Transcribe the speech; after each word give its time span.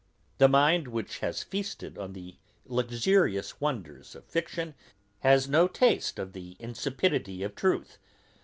The 0.39 0.47
mind, 0.47 0.87
which 0.87 1.19
has 1.19 1.43
feasted 1.43 1.95
on 1.95 2.13
the 2.13 2.35
luxurious 2.65 3.61
wonders 3.61 4.15
of 4.15 4.25
fiction, 4.25 4.73
has 5.19 5.47
no 5.47 5.67
taste 5.67 6.17
of 6.17 6.33
the 6.33 6.57
insipidity 6.59 7.43
of 7.43 7.53
truth. 7.53 7.99